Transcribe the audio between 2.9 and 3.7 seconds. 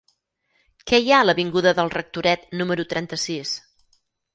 trenta-sis?